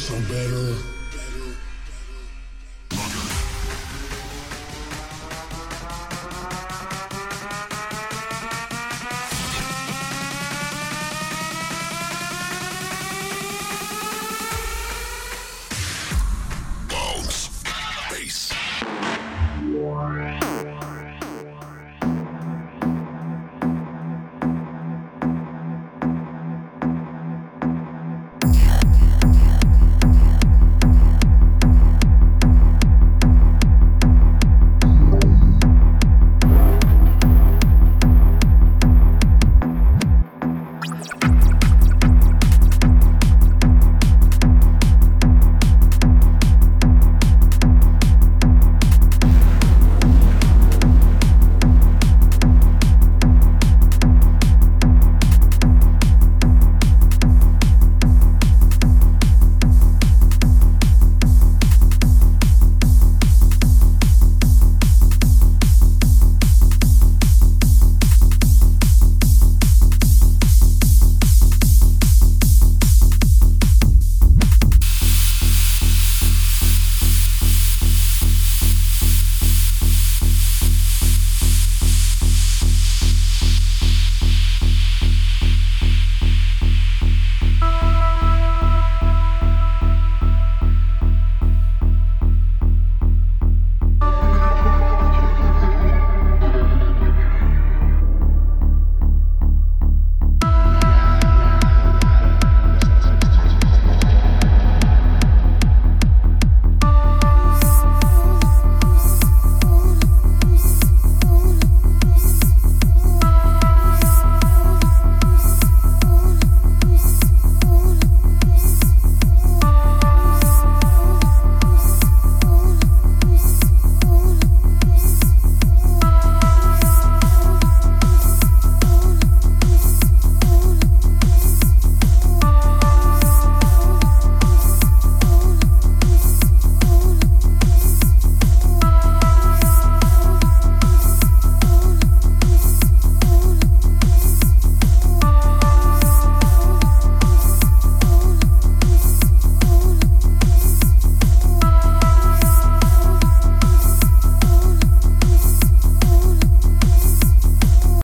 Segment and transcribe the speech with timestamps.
[0.00, 0.99] so better.